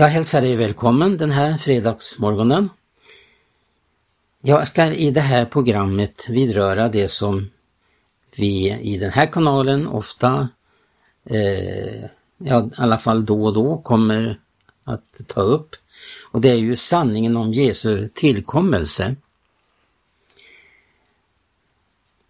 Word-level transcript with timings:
Jag 0.00 0.08
hälsar 0.08 0.40
dig 0.40 0.56
välkommen 0.56 1.16
den 1.16 1.30
här 1.30 1.58
fredagsmorgonen. 1.58 2.68
Jag 4.40 4.68
ska 4.68 4.86
i 4.86 5.10
det 5.10 5.20
här 5.20 5.44
programmet 5.44 6.28
vidröra 6.28 6.88
det 6.88 7.08
som 7.08 7.50
vi 8.36 8.78
i 8.82 8.98
den 8.98 9.10
här 9.10 9.26
kanalen 9.26 9.86
ofta, 9.86 10.48
eh, 11.24 12.04
ja 12.38 12.66
i 12.66 12.70
alla 12.76 12.98
fall 12.98 13.26
då 13.26 13.44
och 13.44 13.54
då, 13.54 13.78
kommer 13.78 14.40
att 14.84 15.20
ta 15.26 15.40
upp. 15.40 15.76
Och 16.30 16.40
det 16.40 16.50
är 16.50 16.56
ju 16.56 16.76
sanningen 16.76 17.36
om 17.36 17.52
Jesu 17.52 18.08
tillkommelse. 18.08 19.16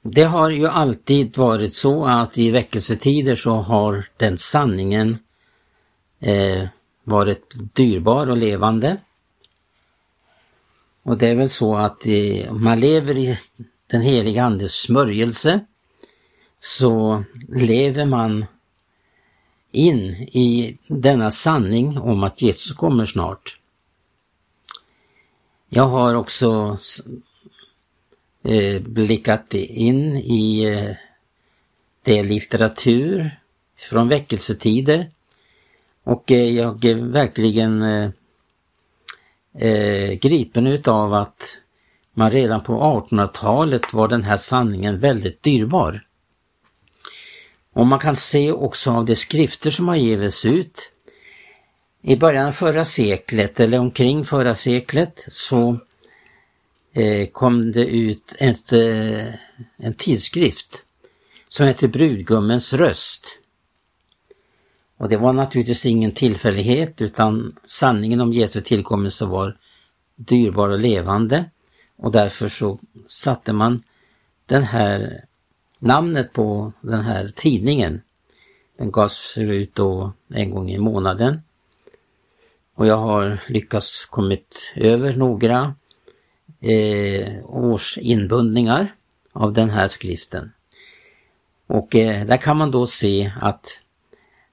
Det 0.02 0.24
har 0.24 0.50
ju 0.50 0.66
alltid 0.66 1.36
varit 1.36 1.74
så 1.74 2.04
att 2.04 2.38
i 2.38 2.50
väckelsetider 2.50 3.34
så 3.34 3.50
har 3.50 4.04
den 4.16 4.38
sanningen 4.38 5.18
eh, 6.20 6.68
varit 7.10 7.54
dyrbar 7.74 8.26
och 8.26 8.36
levande. 8.36 8.96
Och 11.02 11.18
det 11.18 11.28
är 11.28 11.34
väl 11.34 11.50
så 11.50 11.76
att 11.76 12.06
om 12.48 12.64
man 12.64 12.80
lever 12.80 13.16
i 13.16 13.38
den 13.86 14.00
heliga 14.00 14.44
Andes 14.44 14.72
smörjelse 14.72 15.60
så 16.58 17.24
lever 17.48 18.06
man 18.06 18.44
in 19.72 20.14
i 20.32 20.78
denna 20.86 21.30
sanning 21.30 21.98
om 21.98 22.24
att 22.24 22.42
Jesus 22.42 22.72
kommer 22.72 23.04
snart. 23.04 23.58
Jag 25.68 25.86
har 25.86 26.14
också 26.14 26.78
eh, 28.42 28.82
blickat 28.82 29.54
in 29.54 30.16
i 30.16 30.62
eh, 30.62 30.96
det 32.02 32.22
litteratur 32.22 33.38
från 33.76 34.08
väckelsetider 34.08 35.10
och 36.10 36.32
eh, 36.32 36.50
jag 36.56 36.84
är 36.84 36.94
verkligen 36.94 37.82
eh, 37.82 38.10
eh, 39.58 40.12
gripen 40.12 40.66
utav 40.66 41.14
att 41.14 41.58
man 42.14 42.30
redan 42.30 42.62
på 42.62 42.72
1800-talet 42.72 43.92
var 43.92 44.08
den 44.08 44.24
här 44.24 44.36
sanningen 44.36 45.00
väldigt 45.00 45.42
dyrbar. 45.42 46.06
Och 47.72 47.86
man 47.86 47.98
kan 47.98 48.16
se 48.16 48.52
också 48.52 48.90
av 48.90 49.04
de 49.04 49.16
skrifter 49.16 49.70
som 49.70 49.88
har 49.88 49.96
givits 49.96 50.44
ut. 50.44 50.92
I 52.02 52.16
början 52.16 52.46
av 52.46 52.52
förra 52.52 52.84
seklet 52.84 53.60
eller 53.60 53.78
omkring 53.78 54.24
förra 54.24 54.54
seklet 54.54 55.24
så 55.28 55.78
eh, 56.92 57.28
kom 57.28 57.72
det 57.72 57.86
ut 57.86 58.34
ett, 58.38 58.72
eh, 58.72 59.34
en 59.76 59.94
tidskrift 59.96 60.82
som 61.48 61.66
heter 61.66 61.88
Brudgummens 61.88 62.72
röst. 62.72 63.39
Och 65.00 65.08
det 65.08 65.16
var 65.16 65.32
naturligtvis 65.32 65.86
ingen 65.86 66.12
tillfällighet 66.12 67.00
utan 67.00 67.56
sanningen 67.64 68.20
om 68.20 68.32
Jesu 68.32 68.60
tillkommelse 68.60 69.26
var 69.26 69.56
dyrbar 70.16 70.68
och 70.68 70.78
levande 70.78 71.44
och 71.96 72.12
därför 72.12 72.48
så 72.48 72.78
satte 73.06 73.52
man 73.52 73.82
den 74.46 74.62
här 74.62 75.24
namnet 75.78 76.32
på 76.32 76.72
den 76.80 77.00
här 77.00 77.32
tidningen. 77.36 78.02
Den 78.78 78.90
gavs 78.90 79.38
ut 79.38 79.74
då 79.74 80.12
en 80.28 80.50
gång 80.50 80.70
i 80.70 80.78
månaden. 80.78 81.42
Och 82.74 82.86
jag 82.86 82.96
har 82.96 83.42
lyckats 83.48 84.06
kommit 84.06 84.72
över 84.76 85.16
några 85.16 85.74
eh, 86.60 87.44
års 87.44 87.98
inbundningar 87.98 88.94
av 89.32 89.52
den 89.52 89.70
här 89.70 89.86
skriften. 89.86 90.52
Och 91.66 91.96
eh, 91.96 92.26
där 92.26 92.36
kan 92.36 92.56
man 92.56 92.70
då 92.70 92.86
se 92.86 93.32
att 93.40 93.80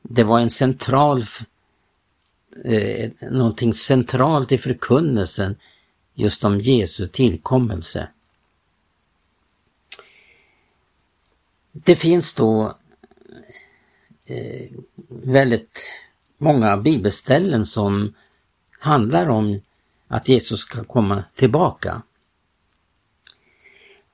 det 0.01 0.23
var 0.23 0.39
en 0.39 0.49
central, 0.49 1.23
eh, 2.65 3.11
någonting 3.21 3.73
centralt 3.73 4.51
i 4.51 4.57
förkunnelsen 4.57 5.55
just 6.13 6.43
om 6.43 6.59
Jesu 6.59 7.07
tillkommelse. 7.07 8.09
Det 11.71 11.95
finns 11.95 12.33
då 12.33 12.77
eh, 14.25 14.69
väldigt 15.07 15.91
många 16.37 16.77
bibelställen 16.77 17.65
som 17.65 18.13
handlar 18.79 19.29
om 19.29 19.61
att 20.07 20.29
Jesus 20.29 20.59
ska 20.59 20.83
komma 20.83 21.23
tillbaka. 21.35 22.01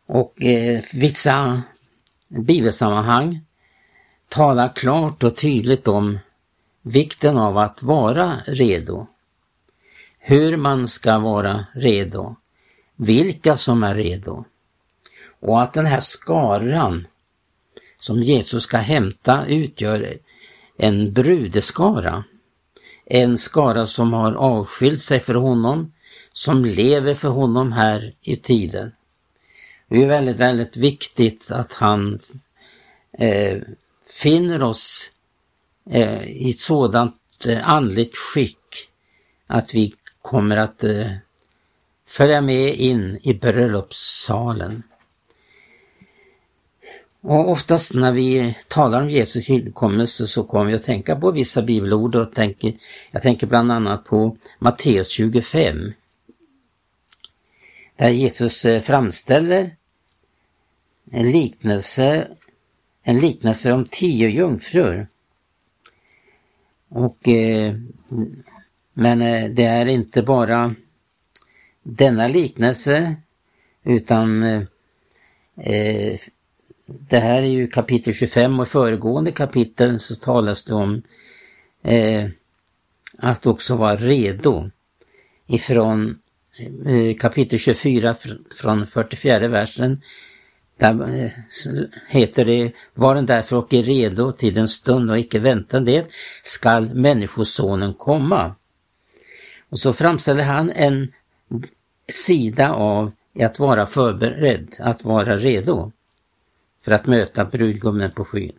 Och 0.06 0.44
eh, 0.44 0.84
vissa 0.94 1.64
bibelsammanhang 2.28 3.42
talar 4.34 4.76
klart 4.76 5.24
och 5.24 5.36
tydligt 5.36 5.88
om 5.88 6.20
vikten 6.82 7.38
av 7.38 7.58
att 7.58 7.84
vara 7.84 8.42
redo. 8.46 9.08
Hur 10.20 10.58
man 10.58 10.88
ska 10.88 11.20
vara 11.20 11.66
redo. 11.74 12.36
Vilka 12.96 13.56
som 13.56 13.84
är 13.84 13.96
redo. 13.96 14.46
Och 15.40 15.62
att 15.62 15.74
den 15.74 15.86
här 15.86 16.00
skaran 16.00 17.08
som 18.00 18.22
Jesus 18.22 18.64
ska 18.64 18.78
hämta 18.78 19.46
utgör 19.46 20.18
en 20.78 21.14
brudeskara. 21.14 22.24
En 23.06 23.38
skara 23.38 23.86
som 23.86 24.14
har 24.14 24.34
avskilt 24.34 25.02
sig 25.02 25.20
för 25.20 25.36
honom, 25.36 25.94
som 26.32 26.66
lever 26.66 27.14
för 27.14 27.30
honom 27.30 27.72
här 27.72 28.14
i 28.22 28.36
tiden. 28.36 28.92
Det 29.88 30.04
är 30.04 30.08
väldigt, 30.08 30.40
väldigt 30.40 30.78
viktigt 30.78 31.52
att 31.52 31.74
han 31.74 32.20
eh, 33.18 33.58
finner 34.14 34.64
oss 34.64 35.12
eh, 35.90 36.24
i 36.24 36.50
ett 36.50 36.60
sådant 36.60 37.46
eh, 37.46 37.70
andligt 37.70 38.18
skick 38.18 38.90
att 39.48 39.76
vi 39.76 39.94
kommer 40.22 40.58
att 40.58 40.84
eh, 40.84 41.12
följa 42.08 42.42
med 42.42 42.76
in 42.76 43.20
i 43.24 43.34
bröllopssalen. 43.34 44.84
Och 47.22 47.52
oftast 47.52 47.94
när 47.94 48.12
vi 48.12 48.58
talar 48.68 49.02
om 49.02 49.10
Jesu 49.10 49.42
tillkommelse 49.42 50.28
så 50.28 50.44
kommer 50.44 50.66
vi 50.66 50.74
att 50.74 50.84
tänka 50.84 51.16
på 51.16 51.32
vissa 51.32 51.62
bibelord 51.62 52.16
och 52.16 52.34
tänker, 52.34 52.74
jag 53.12 53.22
tänker 53.22 53.48
bland 53.48 53.72
annat 53.72 54.06
på 54.06 54.38
Matteus 54.60 55.10
25. 55.10 55.94
Där 57.96 58.10
Jesus 58.10 58.66
eh, 58.66 58.82
framställer 58.82 59.76
en 61.12 61.32
liknelse 61.32 62.28
en 63.04 63.20
liknelse 63.20 63.72
om 63.72 63.86
tio 63.92 64.30
jungfrur. 64.30 65.08
Och, 66.90 67.28
eh, 67.28 67.76
men 68.94 69.22
eh, 69.22 69.50
det 69.50 69.64
är 69.64 69.86
inte 69.86 70.22
bara 70.22 70.76
denna 71.84 72.28
liknelse 72.28 73.16
utan 73.84 74.44
eh, 74.44 74.62
eh 75.56 76.20
det 76.86 77.20
här 77.20 77.38
är 77.42 77.48
ju 77.48 77.68
kapitel 77.68 78.14
25 78.14 78.60
och 78.60 78.68
föregående 78.68 79.32
kapitel 79.32 80.00
så 80.00 80.16
talas 80.16 80.64
det 80.64 80.74
om 80.74 81.02
eh, 81.84 82.30
att 83.18 83.46
också 83.46 83.76
vara 83.76 83.96
redo. 83.96 84.70
Ifrån 85.48 86.20
eh, 86.86 87.18
kapitel 87.18 87.60
24 87.60 88.16
från 88.62 88.88
44 88.88 89.48
versen 89.48 90.02
där 90.78 91.24
eh, 91.24 91.32
heter 92.08 92.46
det, 92.46 92.72
var 92.94 93.16
den 93.16 93.26
därför 93.26 93.56
och 93.56 93.74
är 93.74 93.84
redo 93.84 94.32
till 94.32 94.54
den 94.54 94.68
stund 94.68 95.12
och 95.12 95.20
icke 95.20 95.40
väntan 95.40 95.86
det, 95.86 96.08
skall 96.42 96.94
Människosonen 96.94 97.94
komma. 97.94 98.56
Och 99.70 99.80
så 99.80 99.94
framställer 99.94 100.44
han 100.44 100.70
en 100.70 101.12
sida 102.12 102.74
av 102.74 103.12
att 103.40 103.60
vara 103.60 103.86
förberedd, 103.86 104.76
att 104.80 105.04
vara 105.04 105.38
redo 105.38 105.92
för 106.86 106.92
att 106.92 107.08
möta 107.08 107.46
brudgummen 107.46 108.12
på 108.12 108.26
skyn. 108.26 108.56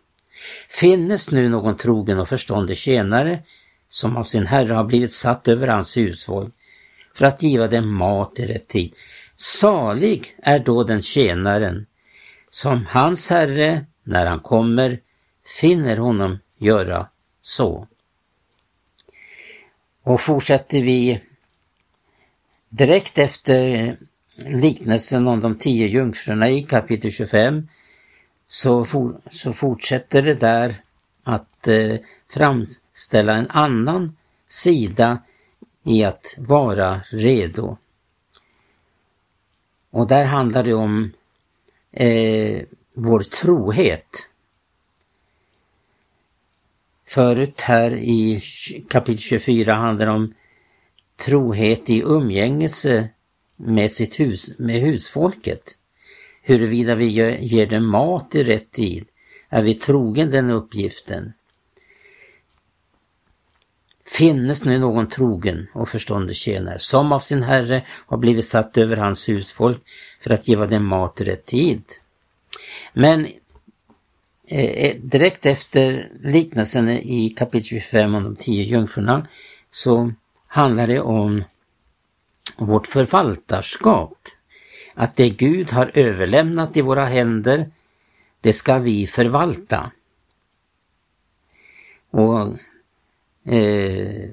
Finnes 0.69 1.31
nu 1.31 1.49
någon 1.49 1.77
trogen 1.77 2.19
och 2.19 2.29
förståndig 2.29 2.77
tjänare 2.77 3.39
som 3.87 4.17
av 4.17 4.23
sin 4.23 4.45
herre 4.45 4.73
har 4.73 4.83
blivit 4.83 5.13
satt 5.13 5.47
över 5.47 5.67
hans 5.67 5.97
hushåll 5.97 6.51
för 7.13 7.25
att 7.25 7.43
giva 7.43 7.67
dem 7.67 7.93
mat 7.93 8.39
i 8.39 8.45
rätt 8.45 8.67
tid. 8.67 8.93
Salig 9.35 10.35
är 10.43 10.59
då 10.59 10.83
den 10.83 11.01
tjänaren 11.01 11.85
som 12.55 12.85
hans 12.85 13.29
herre, 13.29 13.85
när 14.03 14.25
han 14.25 14.39
kommer, 14.39 14.99
finner 15.61 15.97
honom 15.97 16.39
göra 16.57 17.09
så. 17.41 17.87
Och 20.03 20.21
fortsätter 20.21 20.81
vi 20.81 21.21
direkt 22.69 23.17
efter 23.17 23.97
liknelsen 24.37 25.27
om 25.27 25.41
de 25.41 25.57
tio 25.57 25.87
jungfrurna 25.87 26.49
i 26.49 26.63
kapitel 26.63 27.11
25 27.11 27.67
så, 28.47 28.85
for, 28.85 29.21
så 29.31 29.53
fortsätter 29.53 30.21
det 30.21 30.35
där 30.35 30.81
att 31.23 31.67
eh, 31.67 31.95
framställa 32.33 33.33
en 33.33 33.49
annan 33.49 34.17
sida 34.49 35.21
i 35.83 36.03
att 36.03 36.35
vara 36.37 37.01
redo. 37.09 37.77
Och 39.91 40.07
där 40.07 40.25
handlar 40.25 40.63
det 40.63 40.73
om 40.73 41.11
eh, 41.95 42.63
vår 42.93 43.19
trohet. 43.19 44.27
förut 47.15 47.61
här 47.61 47.91
i 47.91 48.41
kapitel 48.89 49.19
24 49.19 49.73
handlar 49.73 50.07
om 50.07 50.33
trohet 51.25 51.89
i 51.89 52.01
umgängelse 52.01 53.09
med 53.55 53.91
sitt 53.91 54.19
hus, 54.19 54.59
med 54.59 54.81
husfolket. 54.81 55.63
Huruvida 56.41 56.95
vi 56.95 57.05
ger 57.39 57.65
dem 57.65 57.85
mat 57.85 58.35
i 58.35 58.43
rätt 58.43 58.71
tid. 58.71 59.05
Är 59.49 59.63
vi 59.63 59.73
trogen 59.73 60.31
den 60.31 60.49
uppgiften? 60.49 61.33
Finnes 64.07 64.65
nu 64.65 64.79
någon 64.79 65.09
trogen 65.09 65.67
och 65.73 65.89
förståndig 65.89 66.35
tjänare 66.35 66.79
som 66.79 67.11
av 67.11 67.19
sin 67.19 67.43
herre 67.43 67.85
har 67.89 68.17
blivit 68.17 68.45
satt 68.45 68.77
över 68.77 68.97
hans 68.97 69.29
husfolk 69.29 69.81
för 70.19 70.29
att 70.29 70.47
giva 70.47 70.67
dem 70.67 70.85
mat 70.85 71.21
i 71.21 71.23
rätt 71.23 71.45
tid? 71.45 71.83
Men 72.93 73.25
eh, 74.47 74.65
eh 74.65 74.95
direkt 74.95 75.45
efter 75.45 76.09
liknelsen 76.23 76.89
i 76.89 77.29
kapitel 77.29 77.67
25 77.67 78.15
om 78.15 78.23
de 78.23 78.35
tio 78.35 78.63
jungfrurna 78.63 79.27
så 79.71 80.13
handlar 80.47 80.87
det 80.87 80.99
om 80.99 81.43
vårt 82.57 82.87
förvaltarskap. 82.87 84.17
Att 84.93 85.15
det 85.15 85.29
Gud 85.29 85.71
har 85.71 85.91
överlämnat 85.93 86.77
i 86.77 86.81
våra 86.81 87.05
händer, 87.05 87.71
det 88.41 88.53
ska 88.53 88.77
vi 88.77 89.07
förvalta. 89.07 89.91
Och 92.11 92.57
eh, 93.45 94.29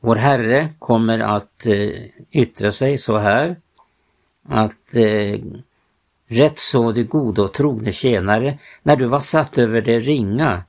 Vår 0.00 0.16
Herre 0.16 0.68
kommer 0.78 1.18
att 1.18 1.66
eh, 1.66 1.90
yttra 2.30 2.72
sig 2.72 2.98
så 2.98 3.18
här 3.18 3.56
att 4.42 4.94
eh, 4.94 5.40
Rätt 6.32 6.58
så 6.58 6.92
du 6.92 7.04
gode 7.04 7.42
och 7.42 7.52
trogne 7.52 7.92
tjänare, 7.92 8.58
när 8.82 8.96
du 8.96 9.06
var 9.06 9.20
satt 9.20 9.58
över 9.58 9.80
det 9.80 9.98
ringa, 9.98 10.62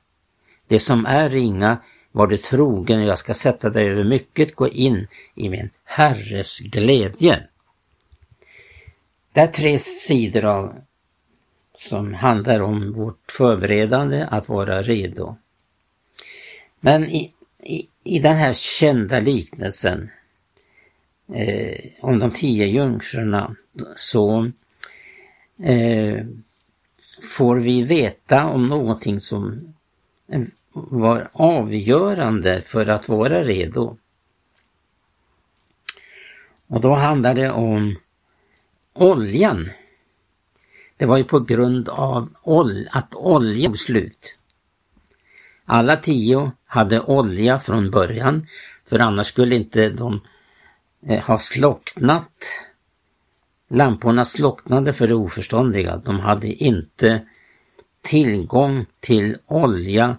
det 0.66 0.78
som 0.78 1.06
är 1.06 1.28
ringa, 1.28 1.78
var 2.12 2.26
du 2.26 2.36
trogen 2.36 3.00
och 3.00 3.06
jag 3.06 3.18
ska 3.18 3.34
sätta 3.34 3.70
dig 3.70 3.88
över 3.88 4.04
mycket, 4.04 4.56
gå 4.56 4.68
in 4.68 5.06
i 5.34 5.48
min 5.48 5.70
Herres 5.84 6.58
glädje. 6.58 7.42
Det 9.32 9.40
är 9.40 9.46
tre 9.46 9.78
sidor 9.78 10.44
av 10.44 10.74
som 11.74 12.14
handlar 12.14 12.60
om 12.60 12.92
vårt 12.92 13.30
förberedande, 13.38 14.26
att 14.30 14.48
vara 14.48 14.82
redo. 14.82 15.36
Men 16.84 17.04
i, 17.04 17.32
i, 17.62 17.88
i 18.04 18.18
den 18.18 18.36
här 18.36 18.52
kända 18.52 19.20
liknelsen 19.20 20.10
eh, 21.34 21.90
om 22.00 22.18
de 22.18 22.30
tio 22.30 22.66
jungfrurna 22.66 23.56
så 23.96 24.50
eh, 25.62 26.26
får 27.22 27.56
vi 27.56 27.82
veta 27.82 28.44
om 28.44 28.68
någonting 28.68 29.20
som 29.20 29.74
var 30.72 31.30
avgörande 31.32 32.62
för 32.62 32.86
att 32.86 33.08
vara 33.08 33.44
redo. 33.44 33.96
Och 36.66 36.80
då 36.80 36.94
handlar 36.94 37.34
det 37.34 37.50
om 37.50 37.96
oljan. 38.92 39.70
Det 40.96 41.06
var 41.06 41.16
ju 41.16 41.24
på 41.24 41.40
grund 41.40 41.88
av 41.88 42.28
ol 42.42 42.88
att 42.90 43.14
oljan 43.14 43.72
tog 43.72 43.78
slut. 43.78 44.38
Alla 45.72 45.96
tio 45.96 46.52
hade 46.66 47.00
olja 47.00 47.58
från 47.58 47.90
början, 47.90 48.46
för 48.88 48.98
annars 48.98 49.26
skulle 49.26 49.54
inte 49.54 49.88
de 49.88 50.20
eh, 51.06 51.20
ha 51.20 51.38
slocknat. 51.38 52.32
Lamporna 53.68 54.24
slocknade 54.24 54.92
för 54.92 55.08
det 55.08 55.14
oförståndiga. 55.14 55.96
De 55.96 56.20
hade 56.20 56.48
inte 56.48 57.26
tillgång 58.02 58.86
till 59.00 59.38
olja 59.46 60.16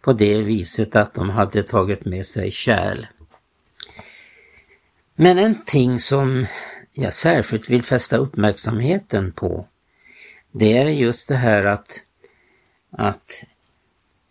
på 0.00 0.12
det 0.12 0.42
viset 0.42 0.96
att 0.96 1.14
de 1.14 1.30
hade 1.30 1.62
tagit 1.62 2.04
med 2.04 2.26
sig 2.26 2.50
kärl. 2.50 3.06
Men 5.14 5.38
en 5.38 5.64
ting 5.64 5.98
som 5.98 6.46
jag 6.92 7.12
särskilt 7.12 7.70
vill 7.70 7.82
fästa 7.82 8.16
uppmärksamheten 8.16 9.32
på 9.32 9.66
det 10.52 10.76
är 10.76 10.86
just 10.86 11.28
det 11.28 11.36
här 11.36 11.64
att, 11.64 12.00
att 12.90 13.44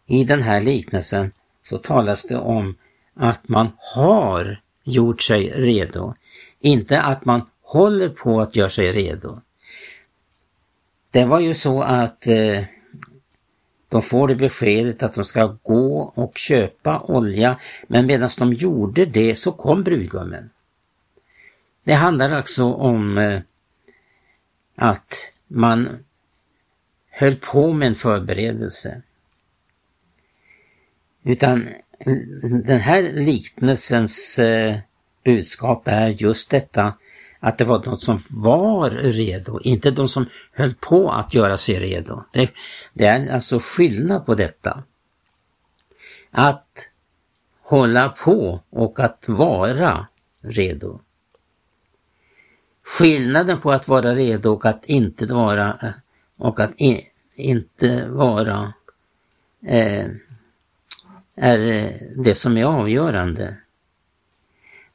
i 0.08 0.24
den 0.24 0.42
här 0.42 0.62
liknelsen 0.62 1.32
så 1.62 1.78
talas 1.78 2.24
det 2.24 2.38
om 2.38 2.76
att 3.14 3.48
man 3.48 3.72
har 3.78 4.62
gjort 4.84 5.22
sig 5.22 5.50
redo. 5.50 6.14
Inte 6.60 7.02
att 7.02 7.26
man 7.26 7.42
håller 7.62 8.10
på 8.10 8.42
att 8.42 8.56
göra 8.56 8.70
sig 8.70 8.92
redo. 8.92 9.42
Det 11.12 11.26
var 11.26 11.40
ju 11.40 11.54
så 11.54 11.82
att 11.82 12.28
eh, 12.28 12.64
de 13.90 14.02
får 14.02 14.28
det 14.28 14.36
beskedet 14.36 15.04
att 15.04 15.14
de 15.14 15.24
ska 15.24 15.58
gå 15.64 16.14
och 16.16 16.38
köpa 16.38 17.00
olja, 17.00 17.60
men 17.88 18.06
medan 18.06 18.30
de 18.40 18.54
gjorde 18.54 19.06
det 19.06 19.36
så 19.36 19.52
kom 19.52 19.84
brudgummen. 19.84 20.50
Det 21.84 21.94
handlar 21.94 22.34
alltså 22.34 22.74
om 22.74 23.18
eh, 23.18 23.42
att 24.76 25.32
man 25.48 26.04
höll 27.10 27.36
på 27.36 27.74
med 27.74 27.88
en 27.88 27.96
förberedelse. 27.96 29.02
Utan 31.24 31.70
den 32.64 32.80
här 32.80 33.02
liknelsens 33.02 34.40
eh, 34.40 34.78
budskap 35.24 35.88
är 35.88 36.08
just 36.08 36.50
detta 36.50 36.94
att 37.40 37.58
det 37.58 37.66
var 37.66 37.84
de 37.84 37.98
som 37.98 38.20
var 38.30 38.90
redo, 38.90 39.60
inte 39.62 39.92
de 39.92 40.08
som 40.08 40.26
höll 40.52 40.74
på 40.74 41.12
att 41.12 41.34
göra 41.34 41.58
sig 41.58 41.80
redo. 41.80 42.24
Det, 42.32 42.52
det 42.94 43.06
är 43.06 43.30
alltså 43.30 43.60
skillnad 43.62 44.26
på 44.26 44.36
detta. 44.36 44.84
Att 46.32 46.90
hålla 47.62 48.10
på 48.10 48.62
och 48.70 49.00
att 49.00 49.26
vara 49.30 50.08
redo. 50.42 51.00
Skillnaden 52.84 53.62
på 53.62 53.72
att 53.72 53.88
vara 53.88 54.16
redo 54.16 54.54
och 54.54 54.66
att 54.66 54.86
inte 54.86 55.26
vara 55.26 55.78
eh, 55.82 55.92
och 56.38 56.60
att 56.60 56.76
in, 56.76 57.02
inte 57.36 58.08
vara 58.08 58.74
eh, 59.66 60.08
är 61.36 61.60
eh, 61.60 61.92
det 62.16 62.36
som 62.36 62.58
är 62.58 62.66
avgörande. 62.66 63.58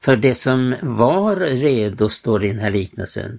För 0.00 0.16
det 0.16 0.34
som 0.34 0.74
var 0.82 1.36
redo, 1.36 2.08
står 2.08 2.44
i 2.44 2.48
den 2.48 2.58
här 2.58 2.70
liknelsen, 2.70 3.38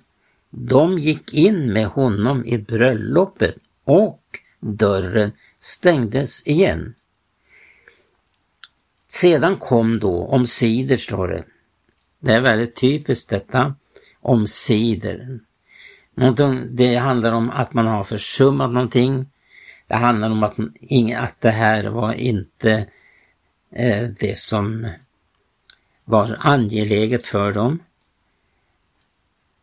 de 0.49 0.99
gick 0.99 1.33
in 1.33 1.73
med 1.73 1.87
honom 1.87 2.45
i 2.45 2.57
bröllopet 2.57 3.55
och 3.83 4.21
dörren 4.59 5.31
stängdes 5.59 6.47
igen. 6.47 6.95
Sedan 9.07 9.57
kom 9.57 9.99
då 9.99 10.25
omsider, 10.25 10.97
står 10.97 11.27
det. 11.27 11.43
Det 12.19 12.33
är 12.33 12.41
väldigt 12.41 12.75
typiskt 12.75 13.29
detta, 13.29 13.75
omsider. 14.19 15.39
Det 16.69 16.95
handlar 16.95 17.31
om 17.31 17.49
att 17.49 17.73
man 17.73 17.87
har 17.87 18.03
försummat 18.03 18.71
någonting. 18.71 19.25
Det 19.89 19.95
handlar 19.95 20.29
om 20.29 20.43
att, 20.43 20.55
att 21.17 21.41
det 21.41 21.51
här 21.51 21.83
var 21.83 22.13
inte 22.13 22.85
eh, 23.71 24.07
det 24.19 24.37
som 24.37 24.91
var 26.05 26.37
angeläget 26.39 27.25
för 27.25 27.53
dem. 27.53 27.83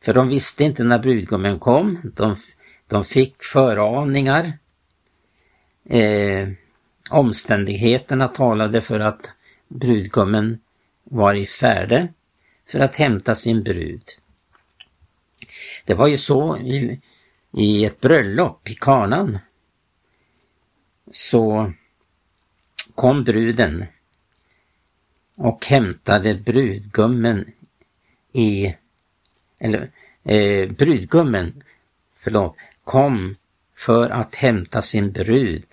För 0.04 0.14
de 0.14 0.28
visste 0.28 0.64
inte 0.64 0.85
när 0.85 0.99
brudgummen 0.99 1.59
kom. 1.59 2.12
De, 2.16 2.37
de 2.87 3.04
fick 3.04 3.42
föraningar. 3.42 4.52
Eh, 5.85 6.49
omständigheterna 7.11 8.28
talade 8.28 8.80
för 8.80 9.00
att 9.00 9.30
brudgummen 9.68 10.59
var 11.04 11.35
i 11.35 11.47
färde 11.47 12.09
för 12.68 12.80
att 12.80 12.97
hämta 12.97 13.35
sin 13.35 13.62
brud. 13.62 14.02
Det 15.85 15.95
var 15.95 16.06
ju 16.06 16.16
så 16.16 16.56
i, 16.56 17.00
i 17.52 17.85
ett 17.85 18.00
bröllop 18.00 18.71
i 18.71 18.75
Kanan. 18.75 19.38
Så 21.10 21.72
kom 22.94 23.25
bruden 23.25 23.86
och 25.34 25.66
hämtade 25.66 26.34
brudgummen 26.34 27.52
i, 28.32 28.75
eller 29.58 29.90
eh, 30.25 30.70
brudgummen, 30.70 31.62
förlåt, 32.16 32.56
kom 32.84 33.36
för 33.76 34.10
att 34.10 34.34
hämta 34.34 34.82
sin 34.82 35.12
brud 35.12 35.64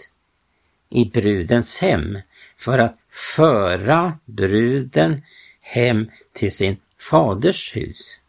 i 0.90 1.06
brudens 1.06 1.78
hem 1.78 2.18
för 2.58 2.80
att 2.80 2.98
föra 3.36 4.20
bruden 4.26 5.22
hem 5.62 6.10
till 6.34 6.52
sin 6.52 6.78
faders 7.00 7.76
hus. 7.76 8.20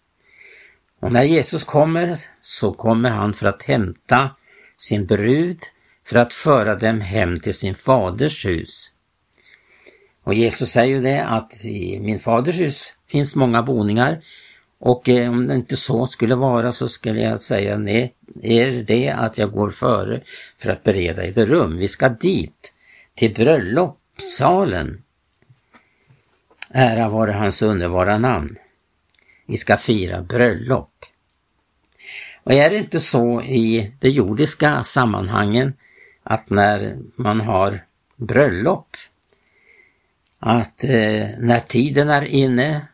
Och 1.00 1.12
när 1.12 1.24
Jesus 1.24 1.64
kommer 1.64 2.18
så 2.40 2.72
kommer 2.72 3.10
han 3.10 3.34
för 3.34 3.46
att 3.46 3.62
hämta 3.62 4.30
sin 4.76 5.06
brud 5.06 5.60
för 6.06 6.16
att 6.16 6.32
föra 6.32 6.74
dem 6.74 7.00
hem 7.00 7.40
till 7.40 7.54
sin 7.54 7.74
faders 7.74 8.46
hus. 8.46 8.92
Och 10.24 10.34
Jesus 10.34 10.70
säger 10.70 10.94
ju 10.94 11.02
det 11.02 11.24
att 11.24 11.64
i 11.64 12.00
min 12.00 12.18
faders 12.18 12.60
hus 12.60 12.94
finns 13.08 13.36
många 13.36 13.62
boningar 13.62 14.22
och 14.78 15.08
eh, 15.08 15.30
om 15.30 15.46
det 15.46 15.54
inte 15.54 15.76
så 15.76 16.06
skulle 16.06 16.34
vara 16.34 16.72
så 16.72 16.88
skulle 16.88 17.20
jag 17.20 17.40
säga 17.40 17.78
nej, 17.78 18.14
är 18.42 18.70
det 18.70 19.10
att 19.10 19.38
jag 19.38 19.52
går 19.52 19.70
före 19.70 20.22
för 20.56 20.70
att 20.70 20.82
bereda 20.82 21.24
er 21.24 21.32
rum. 21.32 21.76
Vi 21.76 21.88
ska 21.88 22.08
dit 22.08 22.72
till 23.14 23.34
bröllopssalen. 23.34 25.02
Ära 26.70 27.08
vare 27.08 27.32
hans 27.32 27.62
underbara 27.62 28.18
namn. 28.18 28.56
Vi 29.46 29.56
ska 29.56 29.76
fira 29.76 30.22
bröllop. 30.22 30.90
Och 32.42 32.52
är 32.52 32.70
det 32.70 32.76
inte 32.76 33.00
så 33.00 33.42
i 33.42 33.92
de 34.00 34.08
jordiska 34.08 34.82
sammanhangen 34.82 35.72
att 36.24 36.50
när 36.50 36.98
man 37.16 37.40
har 37.40 37.84
bröllop, 38.16 38.96
att 40.38 40.84
eh, 40.84 41.28
när 41.38 41.60
tiden 41.60 42.10
är 42.10 42.24
inne 42.24 42.86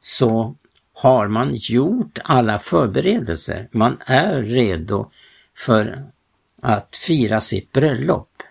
så 0.00 0.54
har 0.92 1.28
man 1.28 1.54
gjort 1.54 2.18
alla 2.24 2.58
förberedelser. 2.58 3.68
Man 3.70 4.02
är 4.06 4.42
redo 4.42 5.10
för 5.56 6.04
att 6.62 6.96
fira 6.96 7.40
sitt 7.40 7.72
bröllop 7.72 8.42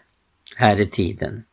här 0.55 0.81
i 0.81 0.85
tiden. 0.85 1.43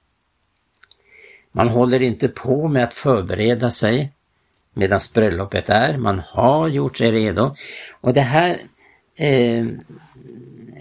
Man 1.53 1.69
håller 1.69 2.03
inte 2.03 2.29
på 2.29 2.69
med 2.69 2.85
att 2.85 2.95
förbereda 2.95 3.71
sig 3.71 4.13
medan 4.75 5.01
bröllopet 5.15 5.69
är. 5.69 5.97
Man 5.97 6.19
har 6.19 6.69
gjort 6.69 6.97
sig 6.97 7.11
redo. 7.11 7.55
Och 8.01 8.15
det 8.15 8.21
här 8.21 8.63
eh, 9.17 9.67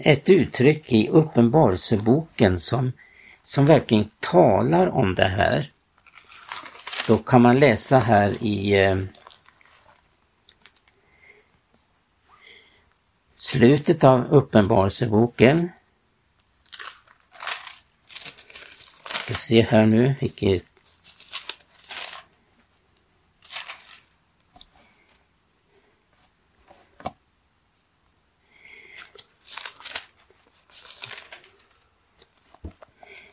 ett 0.04 0.30
uttryck 0.30 0.92
i 0.92 1.08
Uppenbarelseboken 1.08 2.60
som, 2.60 2.92
som 3.42 3.66
verkligen 3.66 4.10
talar 4.20 4.88
om 4.88 5.14
det 5.14 5.28
här. 5.28 5.72
Då 7.08 7.18
kan 7.18 7.42
man 7.42 7.58
läsa 7.58 7.98
här 7.98 8.42
i 8.42 8.72
eh, 8.72 8.98
slutet 13.34 14.04
av 14.04 14.26
Uppenbarelseboken. 14.30 15.68
Ska 19.24 19.34
se 19.34 19.62
här 19.62 19.86
nu 19.86 20.14
vilket 20.20 20.67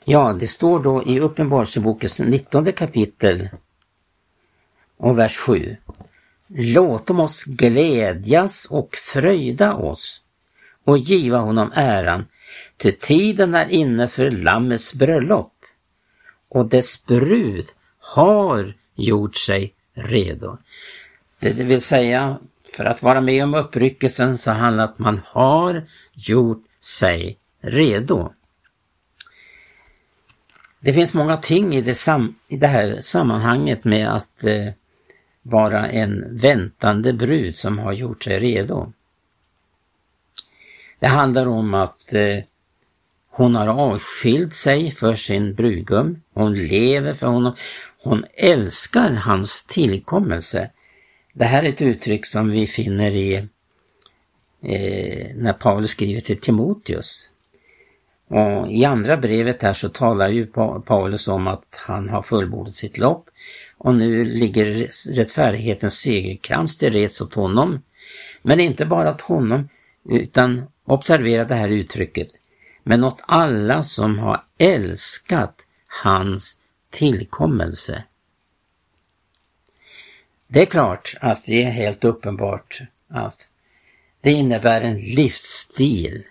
Ja, 0.07 0.33
det 0.39 0.47
står 0.47 0.79
då 0.79 1.03
i 1.03 1.19
Uppenbarelsebokens 1.19 2.19
19 2.19 2.73
kapitel 2.73 3.49
och 4.97 5.19
vers 5.19 5.37
7. 5.37 5.77
Låt 6.47 7.09
oss 7.09 7.43
glädjas 7.43 8.67
och 8.69 8.95
fröjda 8.95 9.73
oss 9.73 10.21
och 10.83 10.97
giva 10.97 11.37
honom 11.37 11.71
äran, 11.75 12.25
till 12.77 12.99
tiden 12.99 13.55
är 13.55 13.69
inne 13.69 14.07
för 14.07 14.31
Lammets 14.31 14.93
bröllop 14.93 15.53
och 16.49 16.65
dess 16.65 17.05
brud 17.05 17.65
har 17.99 18.73
gjort 18.95 19.35
sig 19.35 19.73
redo. 19.93 20.57
Det 21.39 21.53
vill 21.53 21.81
säga, 21.81 22.39
för 22.75 22.85
att 22.85 23.03
vara 23.03 23.21
med 23.21 23.43
om 23.43 23.53
uppryckelsen 23.53 24.37
så 24.37 24.51
handlar 24.51 24.83
det 24.83 24.87
om 24.87 24.93
att 24.93 24.99
man 24.99 25.21
har 25.25 25.83
gjort 26.13 26.63
sig 26.79 27.37
redo. 27.61 28.33
Det 30.85 30.93
finns 30.93 31.13
många 31.13 31.37
ting 31.37 31.75
i 31.75 31.81
det, 31.81 31.93
sam 31.93 32.35
i 32.47 32.57
det 32.57 32.67
här 32.67 32.97
sammanhanget 33.01 33.83
med 33.83 34.15
att 34.15 34.43
eh, 34.43 34.67
vara 35.41 35.89
en 35.89 36.37
väntande 36.37 37.13
brud 37.13 37.55
som 37.55 37.79
har 37.79 37.93
gjort 37.93 38.23
sig 38.23 38.39
redo. 38.39 38.91
Det 40.99 41.07
handlar 41.07 41.45
om 41.45 41.73
att 41.73 42.13
eh, 42.13 42.43
hon 43.29 43.55
har 43.55 43.67
avskilt 43.67 44.53
sig 44.53 44.91
för 44.91 45.15
sin 45.15 45.53
brudgum. 45.53 46.21
Hon 46.33 46.53
lever 46.53 47.13
för 47.13 47.27
honom. 47.27 47.55
Hon 48.03 48.25
älskar 48.33 49.11
hans 49.11 49.65
tillkommelse. 49.65 50.69
Det 51.33 51.45
här 51.45 51.63
är 51.63 51.69
ett 51.69 51.81
uttryck 51.81 52.25
som 52.25 52.49
vi 52.49 52.67
finner 52.67 53.15
i 53.15 53.35
eh, 54.61 55.35
när 55.35 55.53
Paulus 55.53 55.89
skriver 55.89 56.21
till 56.21 56.39
Timoteus. 56.39 57.29
Och 58.27 58.71
I 58.71 58.85
andra 58.85 59.17
brevet 59.17 59.61
här 59.61 59.73
så 59.73 59.89
talar 59.89 60.29
ju 60.29 60.45
Paulus 60.85 61.27
om 61.27 61.47
att 61.47 61.81
han 61.87 62.09
har 62.09 62.21
fullbordat 62.21 62.73
sitt 62.73 62.97
lopp 62.97 63.29
och 63.77 63.95
nu 63.95 64.25
ligger 64.25 64.65
rättfärdighetens 65.15 65.99
segerkrans 65.99 66.77
till 66.77 66.93
reds 66.93 67.21
åt 67.21 67.33
honom. 67.33 67.81
Men 68.41 68.59
inte 68.59 68.85
bara 68.85 69.11
åt 69.11 69.21
honom, 69.21 69.69
utan 70.09 70.63
observera 70.85 71.45
det 71.45 71.55
här 71.55 71.69
uttrycket, 71.69 72.27
men 72.83 73.03
åt 73.03 73.21
alla 73.21 73.83
som 73.83 74.19
har 74.19 74.43
älskat 74.57 75.67
hans 76.03 76.57
tillkommelse. 76.89 78.03
Det 80.47 80.61
är 80.61 80.65
klart 80.65 81.15
att 81.21 81.45
det 81.45 81.63
är 81.63 81.71
helt 81.71 82.03
uppenbart 82.03 82.81
att 83.07 83.47
det 84.21 84.31
innebär 84.31 84.81
en 84.81 84.99
livsstil 84.99 86.23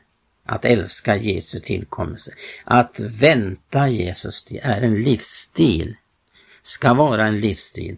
att 0.45 0.65
älska 0.65 1.17
Jesu 1.17 1.61
tillkommelse. 1.61 2.33
Att 2.65 3.01
vänta 3.01 3.89
Jesus, 3.89 4.45
det 4.45 4.61
är 4.61 4.83
en 4.83 5.03
livsstil. 5.03 5.97
Ska 6.63 6.95
vara 6.95 7.27
en 7.27 7.41
livsstil. 7.41 7.97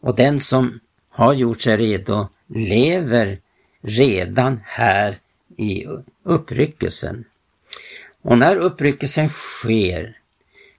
Och 0.00 0.16
den 0.16 0.40
som 0.40 0.80
har 1.08 1.34
gjort 1.34 1.60
sig 1.60 1.76
redo 1.76 2.28
lever 2.46 3.38
redan 3.80 4.60
här 4.64 5.18
i 5.56 5.86
uppryckelsen. 6.22 7.24
Och 8.22 8.38
när 8.38 8.56
uppryckelsen 8.56 9.28
sker 9.28 10.18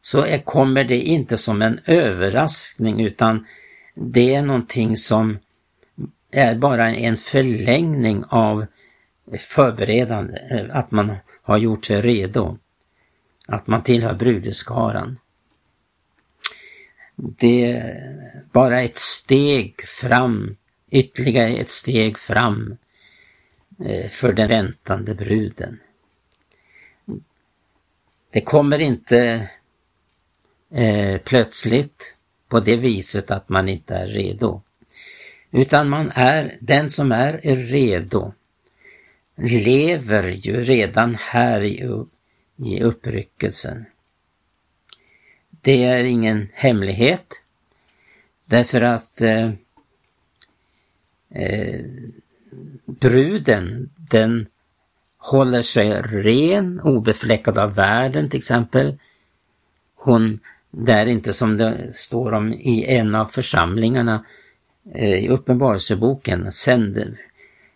så 0.01 0.21
är, 0.21 0.37
kommer 0.37 0.83
det 0.83 1.01
inte 1.01 1.37
som 1.37 1.61
en 1.61 1.79
överraskning 1.85 3.05
utan 3.05 3.45
det 3.95 4.35
är 4.35 4.41
någonting 4.41 4.97
som 4.97 5.39
är 6.31 6.55
bara 6.55 6.95
en 6.95 7.17
förlängning 7.17 8.23
av 8.29 8.65
förberedande, 9.33 10.39
eh, 10.49 10.77
att 10.77 10.91
man 10.91 11.15
har 11.41 11.57
gjort 11.57 11.85
sig 11.85 12.01
redo. 12.01 12.57
Att 13.47 13.67
man 13.67 13.83
tillhör 13.83 14.13
brudeskaran. 14.13 15.19
Det 17.15 17.71
är 17.71 18.43
bara 18.51 18.81
ett 18.81 18.97
steg 18.97 19.87
fram, 19.87 20.57
ytterligare 20.89 21.55
ett 21.55 21.69
steg 21.69 22.17
fram 22.17 22.77
eh, 23.85 24.09
för 24.09 24.33
den 24.33 24.47
väntande 24.47 25.15
bruden. 25.15 25.79
Det 28.31 28.41
kommer 28.41 28.79
inte 28.79 29.49
eh, 30.71 31.17
plötsligt 31.17 32.15
på 32.47 32.59
det 32.59 32.77
viset 32.77 33.31
att 33.31 33.49
man 33.49 33.69
inte 33.69 33.95
är 33.95 34.07
redo. 34.07 34.61
Utan 35.51 35.89
man 35.89 36.11
är, 36.15 36.57
den 36.59 36.89
som 36.89 37.11
är, 37.11 37.39
är 37.43 37.55
redo 37.55 38.33
lever 39.35 40.29
ju 40.29 40.63
redan 40.63 41.15
här 41.15 41.63
i, 41.63 42.05
i 42.55 42.81
uppryckelsen. 42.81 43.85
Det 45.61 45.83
är 45.83 46.03
ingen 46.03 46.49
hemlighet. 46.53 47.41
Därför 48.45 48.81
att 48.81 49.21
eh, 49.21 49.51
eh, 51.29 51.85
bruden, 52.85 53.89
den 53.95 54.47
håller 55.17 55.61
sig 55.61 56.01
ren, 56.01 56.81
obefläckad 56.81 57.57
av 57.57 57.75
världen 57.75 58.29
till 58.29 58.37
exempel. 58.37 58.97
Hon, 59.95 60.39
det 60.71 60.93
är 60.93 61.05
inte 61.05 61.33
som 61.33 61.57
det 61.57 61.93
står 61.93 62.31
om 62.31 62.53
i 62.53 62.85
en 62.85 63.15
av 63.15 63.25
församlingarna 63.25 64.25
eh, 64.93 65.23
i 65.25 65.29
Uppenbarelseboken, 65.29 66.51
sänder 66.51 67.17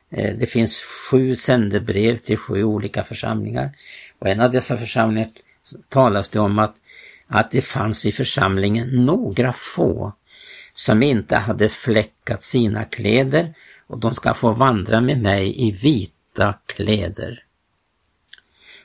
Eh, 0.10 0.36
det 0.36 0.48
finns 0.48 0.82
sju 0.82 1.36
sändebrev 1.36 2.18
till 2.18 2.38
sju 2.38 2.63
olika 2.63 3.04
församlingar. 3.04 3.72
Och 4.20 4.28
en 4.28 4.42
av 4.42 4.51
dessa 4.51 4.78
församlingar 4.78 5.30
talas 5.89 6.30
det 6.30 6.39
om 6.39 6.60
att, 6.60 6.75
att 7.28 7.51
det 7.51 7.62
fanns 7.62 8.06
i 8.06 8.12
församlingen 8.12 9.06
några 9.06 9.54
få 9.54 10.13
som 10.74 11.04
inte 11.04 11.36
hade 11.36 11.70
fläckat 11.70 12.42
sina 12.42 12.86
kläder 12.86 13.54
och 13.88 14.00
de 14.00 14.13
ska 14.13 14.34
få 14.34 14.54
vandra 14.54 15.01
med 15.01 15.22
mig 15.22 15.68
i 15.68 15.72
vita 15.72 16.60
kläder. 16.66 17.44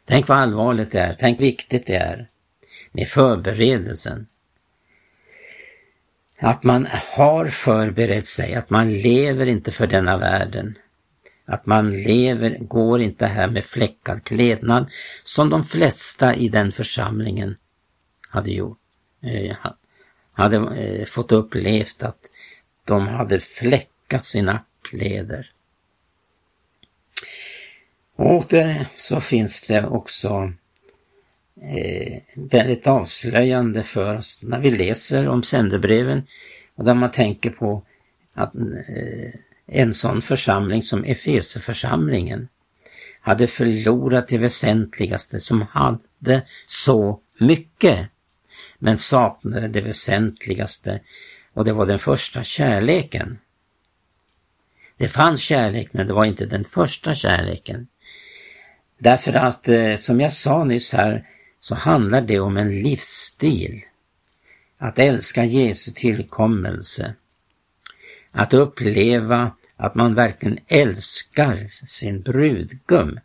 Tänk 0.04 0.28
vad 0.28 0.38
allvarligt 0.38 0.90
det 0.90 1.00
är, 1.00 1.14
tänk 1.18 1.40
viktigt 1.40 1.86
det 1.86 1.96
är 1.96 2.28
med 2.92 3.08
förberedelsen. 3.08 4.26
Att 6.38 6.62
man 6.62 6.88
har 7.16 7.46
förberett 7.46 8.26
sig, 8.26 8.54
att 8.54 8.70
man 8.70 8.92
lever 8.92 9.46
inte 9.46 9.72
för 9.72 9.86
denna 9.86 10.18
världen. 10.18 10.78
Att 11.46 11.66
man 11.66 12.02
lever, 12.02 12.58
går 12.58 13.02
inte 13.02 13.26
här 13.26 13.48
med 13.48 13.64
fläckad 13.64 14.24
klädnad 14.24 14.86
som 15.22 15.50
de 15.50 15.62
flesta 15.62 16.34
i 16.34 16.48
den 16.48 16.72
församlingen 16.72 17.56
hade 18.28 18.50
gjort. 18.50 18.78
Eh, 19.22 19.56
hade 20.32 20.56
eh, 20.56 21.04
fått 21.04 21.32
upplevt 21.32 22.02
att 22.02 22.30
de 22.84 23.08
hade 23.08 23.40
fläckat 23.40 24.24
sina 24.24 24.64
kläder. 24.82 25.50
Och 28.16 28.34
åter 28.34 28.86
så 28.94 29.20
finns 29.20 29.62
det 29.62 29.86
också 29.86 30.52
eh, 31.62 32.22
väldigt 32.34 32.86
avslöjande 32.86 33.82
för 33.82 34.16
oss 34.16 34.40
när 34.42 34.60
vi 34.60 34.70
läser 34.70 35.28
om 35.28 35.42
sändebreven 35.42 36.26
och 36.74 36.84
där 36.84 36.94
man 36.94 37.10
tänker 37.10 37.50
på 37.50 37.82
att 38.34 38.54
eh, 38.54 39.40
en 39.66 39.94
sån 39.94 40.22
församling 40.22 40.82
som 40.82 41.04
Efeseförsamlingen 41.04 42.48
hade 43.20 43.46
förlorat 43.46 44.28
det 44.28 44.38
väsentligaste 44.38 45.40
som 45.40 45.62
hade 45.62 46.42
så 46.66 47.20
mycket 47.40 48.08
men 48.78 48.98
saknade 48.98 49.68
det 49.68 49.80
väsentligaste 49.80 51.00
och 51.52 51.64
det 51.64 51.72
var 51.72 51.86
den 51.86 51.98
första 51.98 52.44
kärleken. 52.44 53.38
Det 54.96 55.08
fanns 55.08 55.40
kärlek 55.40 55.88
men 55.92 56.06
det 56.06 56.12
var 56.12 56.24
inte 56.24 56.46
den 56.46 56.64
första 56.64 57.14
kärleken. 57.14 57.86
Därför 58.98 59.32
att 59.32 59.68
eh, 59.68 59.94
som 59.94 60.20
jag 60.20 60.32
sa 60.32 60.64
nyss 60.64 60.92
här 60.92 61.26
så 61.60 61.74
handlar 61.74 62.20
det 62.20 62.40
om 62.40 62.56
en 62.56 62.82
livsstil. 62.82 63.82
Att 64.78 64.98
älska 64.98 65.44
Jesu 65.44 65.90
tillkommelse. 65.90 67.14
Att 68.36 68.54
uppleva 68.54 69.52
att 69.76 69.94
man 69.94 70.14
verkligen 70.14 70.58
älskar 70.66 71.68
sin 71.70 72.20
brudgum. 72.20 73.20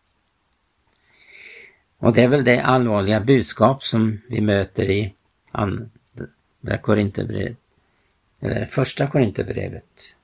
Och 1.97 2.13
det 2.13 2.23
är 2.23 2.27
väl 2.27 2.43
det 2.43 2.61
allvarliga 2.61 3.19
budskap 3.19 3.83
som 3.83 4.21
vi 4.29 4.41
möter 4.41 4.89
i 4.89 5.13
andra 5.51 6.77
Korinthierbrevet, 6.81 7.57
eller 8.39 8.65
första 8.65 9.07
Korinthierbrevet. 9.07 10.15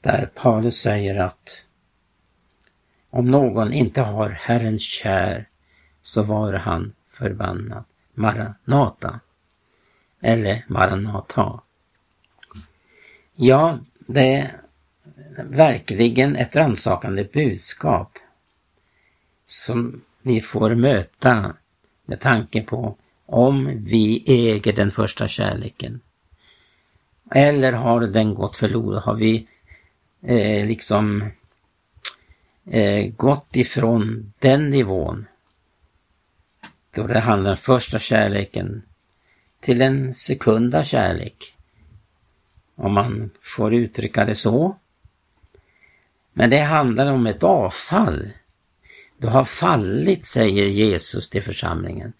Där 0.00 0.30
Paulus 0.34 0.76
säger 0.76 1.20
att 1.20 1.66
om 3.10 3.30
någon 3.30 3.72
inte 3.72 4.00
har 4.00 4.28
Herren 4.28 4.78
kär 4.78 5.48
så 6.00 6.22
var 6.22 6.52
han 6.52 6.92
förbannad. 7.10 7.84
Maranata. 8.14 9.20
Eller 10.20 10.64
Maranata. 10.68 11.60
Ja, 13.34 13.78
det 14.06 14.34
är 14.34 14.60
verkligen 15.36 16.36
ett 16.36 16.56
rannsakande 16.56 17.24
budskap 17.24 18.18
som 19.46 20.04
vi 20.22 20.40
får 20.40 20.74
möta 20.74 21.56
med 22.04 22.20
tanke 22.20 22.62
på 22.62 22.96
om 23.26 23.84
vi 23.84 24.24
äger 24.26 24.72
den 24.72 24.90
första 24.90 25.28
kärleken. 25.28 26.00
Eller 27.30 27.72
har 27.72 28.00
den 28.00 28.34
gått 28.34 28.56
förlorad? 28.56 29.02
Har 29.02 29.14
vi 29.14 29.46
eh, 30.22 30.66
liksom 30.66 31.30
eh, 32.64 33.06
gått 33.06 33.56
ifrån 33.56 34.32
den 34.38 34.70
nivån 34.70 35.26
då 36.94 37.06
det 37.06 37.20
handlar 37.20 37.50
om 37.50 37.56
första 37.56 37.98
kärleken 37.98 38.82
till 39.60 39.82
en 39.82 40.14
sekunda 40.14 40.84
kärlek. 40.84 41.54
Om 42.76 42.92
man 42.92 43.30
får 43.42 43.74
uttrycka 43.74 44.24
det 44.24 44.34
så. 44.34 44.76
Men 46.32 46.50
det 46.50 46.58
handlar 46.58 47.06
om 47.06 47.26
ett 47.26 47.42
avfall. 47.42 48.30
Du 49.18 49.26
har 49.26 49.44
fallit, 49.44 50.24
säger 50.24 50.66
Jesus 50.66 51.30
till 51.30 51.42
församlingen. 51.42 52.12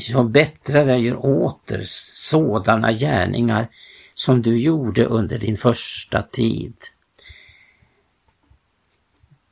Så 0.00 0.22
bättre 0.22 0.84
dig 0.84 1.06
gör 1.06 1.26
åter 1.26 1.82
sådana 1.84 2.92
gärningar 2.92 3.68
som 4.14 4.42
du 4.42 4.58
gjorde 4.58 5.04
under 5.04 5.38
din 5.38 5.56
första 5.56 6.22
tid. 6.22 6.74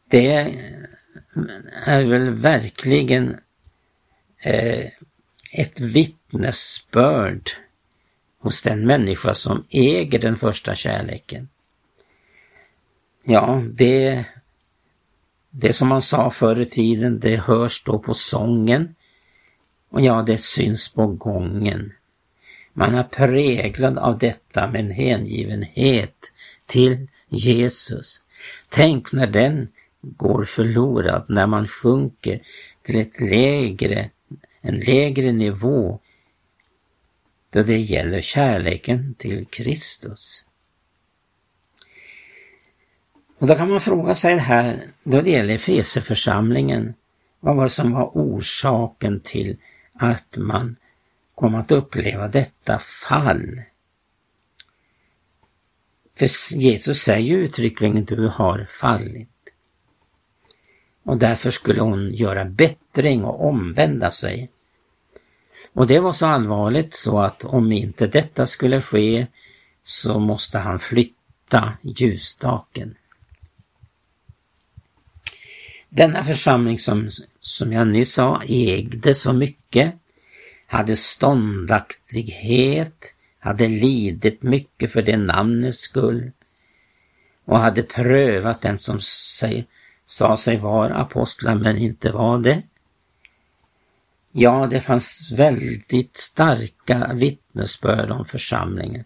Det 0.09 0.57
är 1.87 2.05
väl 2.05 2.31
verkligen 2.31 3.37
eh, 4.39 4.87
ett 5.53 5.81
vittnesbörd 5.81 7.51
hos 8.47 8.63
den 8.63 8.87
människa 8.87 9.35
som 9.35 9.65
äger 9.71 10.19
den 10.19 10.37
första 10.37 10.75
kärleken. 10.75 11.49
Ja, 13.25 13.63
det, 13.73 14.25
det 15.51 15.73
som 15.73 15.89
man 15.89 16.03
sa 16.03 16.31
förr 16.31 16.61
i 16.61 16.65
tiden, 16.65 17.21
det 17.21 17.37
hörs 17.37 17.85
då 17.85 17.99
på 17.99 18.15
sången 18.15 18.95
och 19.89 20.01
ja, 20.01 20.23
det 20.23 20.39
syns 20.39 20.93
på 20.93 21.07
gången. 21.07 21.93
Man 22.73 22.95
är 22.95 23.03
präglad 23.03 23.99
av 23.99 24.19
detta 24.19 24.71
med 24.71 24.81
en 24.81 24.91
hängivenhet 24.91 26.33
till 26.67 27.09
Jesus. 27.29 28.23
Tänk 28.69 29.13
när 29.13 29.27
den 29.27 29.69
går 30.01 30.45
förlorad, 30.45 31.25
när 31.29 31.47
man 31.47 31.67
sjunker 31.67 32.41
till 32.83 33.01
ett 33.01 33.21
lägre, 33.21 34.11
en 34.61 34.79
lägre 34.79 35.33
nivå 35.33 36.01
då 37.51 37.63
det 37.63 37.79
gäller 37.79 38.21
kärleken 38.21 39.15
till 39.15 39.47
Kristus. 39.47 40.45
Och 43.39 43.47
då 43.47 43.55
kan 43.55 43.71
man 43.71 43.81
fråga 43.81 44.15
sig 44.15 44.37
här, 44.37 44.91
då 45.05 45.21
det 45.21 45.31
gäller 45.31 45.55
Efeserförsamlingen, 45.55 46.95
vad 47.41 47.57
var 47.57 47.65
det 47.65 47.71
som 47.71 47.93
var 47.93 48.11
orsaken 48.15 49.21
till 49.21 49.57
att 49.93 50.37
man 50.37 50.77
kom 51.35 51.55
att 51.55 51.73
uppleva 51.73 52.29
detta 52.29 52.79
fall? 52.79 53.63
För 56.19 56.55
Jesus 56.57 56.99
säger 56.99 57.29
ju 57.29 57.45
uttryckligen 57.45 58.05
du 58.05 58.29
har 58.29 58.67
fallit. 58.71 59.29
Och 61.03 61.19
därför 61.19 61.51
skulle 61.51 61.83
hon 61.83 62.15
göra 62.15 62.45
bättring 62.45 63.25
och 63.25 63.45
omvända 63.49 64.11
sig. 64.11 64.51
Och 65.77 65.87
det 65.87 66.01
var 66.01 66.13
så 66.13 66.27
allvarligt 66.27 66.95
så 66.95 67.21
att 67.21 67.45
om 67.45 67.73
inte 67.73 68.07
detta 68.07 68.47
skulle 68.47 68.81
ske 68.81 69.27
så 69.83 70.19
måste 70.19 70.59
han 70.59 70.79
flytta 70.79 71.73
ljusstaken. 71.83 72.95
Denna 75.89 76.25
församling 76.25 76.79
som, 76.79 77.09
som 77.41 77.73
jag 77.73 77.89
nyss 77.89 78.13
sa 78.13 78.43
ägde 78.49 79.15
så 79.15 79.33
mycket, 79.33 79.95
hade 80.67 80.97
ståndaktighet, 80.97 83.15
hade 83.39 83.69
lidit 83.69 84.43
mycket 84.43 84.93
för 84.93 85.03
det 85.03 85.17
namnets 85.17 85.79
skull 85.79 86.33
och 87.45 87.59
hade 87.59 87.83
prövat 87.83 88.63
den 88.63 88.79
som 88.79 89.01
sig, 89.01 89.67
sa 90.05 90.37
sig 90.37 90.57
vara 90.57 90.95
apostlar 90.95 91.55
men 91.55 91.77
inte 91.77 92.13
var 92.13 92.39
det. 92.39 92.63
Ja, 94.39 94.67
det 94.71 94.81
fanns 94.81 95.33
väldigt 95.33 96.17
starka 96.17 97.13
vittnesbörd 97.15 98.11
om 98.11 98.25
församlingen. 98.25 99.05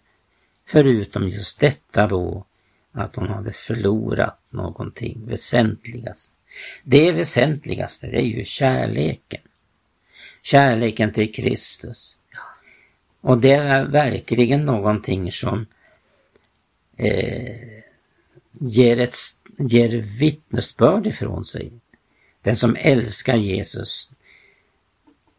Förutom 0.67 1.27
just 1.27 1.59
detta 1.59 2.07
då 2.07 2.45
att 2.91 3.15
hon 3.15 3.27
hade 3.27 3.51
förlorat 3.51 4.39
någonting 4.49 5.25
väsentligast. 5.25 6.31
Det 6.83 7.11
väsentligaste 7.11 8.07
det 8.07 8.17
är 8.17 8.25
ju 8.25 8.45
kärleken. 8.45 9.41
Kärleken 10.41 11.11
till 11.11 11.33
Kristus. 11.33 12.19
Och 13.21 13.37
det 13.37 13.53
är 13.53 13.85
verkligen 13.85 14.65
någonting 14.65 15.31
som 15.31 15.65
eh, 16.97 17.57
ger, 18.51 18.99
ett, 18.99 19.15
ger 19.57 19.89
vittnesbörd 20.19 21.07
ifrån 21.07 21.45
sig. 21.45 21.71
Den 22.41 22.55
som 22.55 22.75
älskar 22.75 23.35
Jesus, 23.35 24.11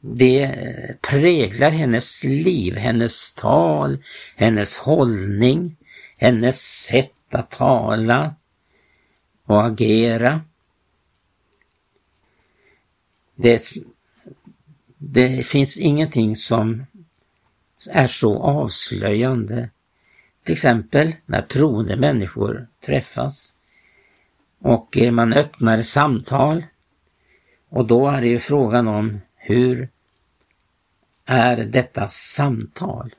det 0.04 1.00
präglar 1.00 1.70
hennes 1.70 2.24
liv, 2.24 2.76
hennes 2.76 3.32
tal, 3.32 4.02
hennes 4.36 4.76
hållning, 4.76 5.76
hennes 6.16 6.60
sätt 6.60 7.34
att 7.34 7.50
tala 7.50 8.34
och 9.44 9.66
agera. 9.66 10.40
Det, 13.34 13.62
det 14.98 15.46
finns 15.46 15.76
ingenting 15.76 16.36
som 16.36 16.86
är 17.90 18.06
så 18.06 18.42
avslöjande. 18.42 19.70
Till 20.44 20.52
exempel 20.52 21.12
när 21.26 21.42
troende 21.42 21.96
människor 21.96 22.66
träffas 22.86 23.54
och 24.58 24.98
man 25.12 25.32
öppnar 25.32 25.82
samtal 25.82 26.64
och 27.68 27.86
då 27.86 28.08
är 28.08 28.20
det 28.20 28.28
ju 28.28 28.38
frågan 28.38 28.88
om 28.88 29.20
hur 29.42 29.88
är 31.24 31.56
detta 31.56 32.06
samtal? 32.06 33.14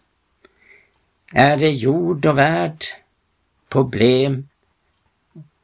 Är 1.34 1.58
det 1.58 1.70
jord 1.70 2.26
och 2.26 2.38
värld, 2.38 2.84
problem 3.70 4.48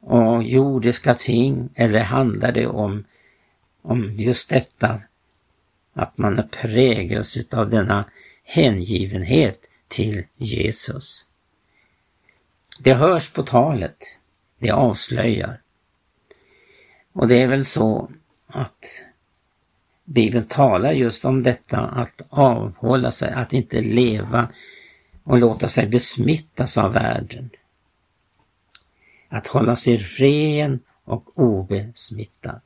och 0.00 0.42
jordiska 0.42 1.14
ting 1.14 1.68
eller 1.74 2.00
handlar 2.00 2.52
det 2.52 2.66
om, 2.66 3.04
om 3.82 4.12
just 4.12 4.50
detta 4.50 5.02
att 5.92 6.18
man 6.18 6.38
är 6.38 6.42
präglas 6.42 7.36
av 7.54 7.70
denna 7.70 8.04
hängivenhet 8.44 9.60
till 9.88 10.24
Jesus? 10.36 11.26
Det 12.80 12.94
hörs 12.94 13.32
på 13.32 13.42
talet, 13.42 14.18
det 14.58 14.70
avslöjar. 14.70 15.60
Och 17.12 17.28
det 17.28 17.42
är 17.42 17.48
väl 17.48 17.64
så 17.64 18.10
att 18.46 19.02
Bibeln 20.12 20.44
talar 20.44 20.92
just 20.92 21.24
om 21.24 21.42
detta 21.42 21.78
att 21.78 22.22
avhålla 22.28 23.10
sig, 23.10 23.32
att 23.32 23.52
inte 23.52 23.80
leva 23.80 24.52
och 25.24 25.38
låta 25.38 25.68
sig 25.68 25.86
besmittas 25.86 26.78
av 26.78 26.92
världen. 26.92 27.50
Att 29.28 29.46
hålla 29.46 29.76
sig 29.76 29.96
ren 29.96 30.80
och 31.04 31.38
obesmittad. 31.38 32.60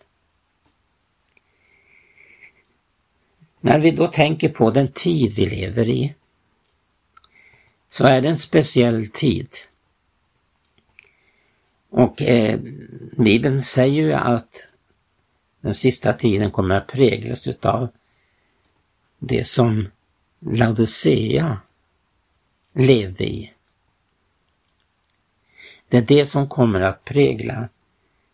När 3.60 3.78
vi 3.78 3.90
då 3.90 4.06
tänker 4.06 4.48
på 4.48 4.70
den 4.70 4.88
tid 4.88 5.32
vi 5.36 5.46
lever 5.46 5.88
i 5.88 6.14
så 7.88 8.06
är 8.06 8.20
det 8.20 8.28
en 8.28 8.36
speciell 8.36 9.08
tid. 9.08 9.48
Och 11.90 12.22
eh, 12.22 12.58
Bibeln 13.16 13.62
säger 13.62 14.02
ju 14.02 14.12
att 14.12 14.68
den 15.64 15.74
sista 15.74 16.12
tiden 16.12 16.50
kommer 16.50 16.74
att 16.74 16.86
präglas 16.86 17.46
utav 17.46 17.88
det 19.18 19.44
som 19.46 19.88
Laodicea 20.40 21.58
levde 22.74 23.24
i. 23.24 23.52
Det 25.88 25.96
är 25.96 26.02
det 26.02 26.26
som 26.26 26.48
kommer 26.48 26.80
att 26.80 27.04
prägla 27.04 27.68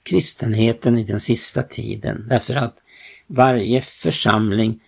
kristenheten 0.03 0.99
i 0.99 1.05
den 1.05 1.21
sista 1.21 1.63
tiden 1.63 2.27
därför 2.29 2.55
att 2.55 2.83
varje 3.27 3.81
församling 3.81 4.81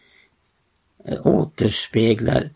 eh, 1.04 1.26
återspeglar 1.26 2.50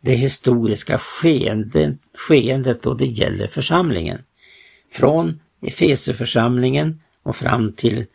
det 0.00 0.14
historiska 0.14 0.98
skeendet, 0.98 1.96
skeendet 2.14 2.82
då 2.82 2.94
det 2.94 3.06
gäller 3.06 3.46
församlingen. 3.46 4.18
Från 4.90 5.40
Efeserförsamlingen 5.60 7.00
och 7.22 7.36
fram 7.36 7.72
till, 7.72 8.06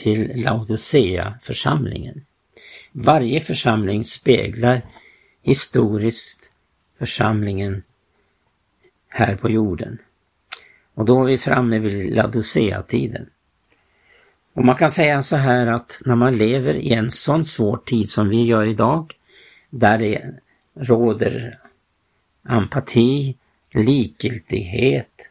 till 0.00 0.42
Laodicea-församlingen. 0.42 2.24
Varje 2.92 3.40
församling 3.40 4.04
speglar 4.04 4.82
historiskt 5.42 6.50
församlingen 6.98 7.82
här 9.08 9.36
på 9.36 9.50
jorden. 9.50 9.98
Och 10.94 11.04
då 11.04 11.22
är 11.22 11.26
vi 11.26 11.38
framme 11.38 11.78
vid 11.78 12.14
Laodicea-tiden. 12.14 13.30
Och 14.52 14.64
man 14.64 14.76
kan 14.76 14.90
säga 14.90 15.22
så 15.22 15.36
här 15.36 15.66
att 15.66 16.02
när 16.04 16.14
man 16.14 16.36
lever 16.36 16.74
i 16.74 16.92
en 16.92 17.10
sån 17.10 17.44
svår 17.44 17.76
tid 17.76 18.10
som 18.10 18.28
vi 18.28 18.42
gör 18.42 18.66
idag, 18.66 19.12
där 19.70 19.98
det 19.98 20.34
råder 20.74 21.58
empati, 22.48 23.36
likgiltighet 23.70 25.30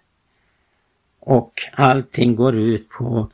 och 1.19 1.53
allting 1.73 2.35
går 2.35 2.55
ut 2.55 2.89
på 2.89 3.29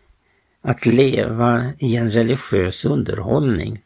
att 0.65 0.85
leva 0.85 1.73
i 1.79 1.95
en 1.95 2.11
religiös 2.11 2.85
underhållning. 2.85 3.81